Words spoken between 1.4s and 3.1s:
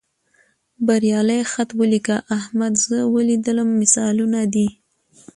خط ولیکه، احمد زه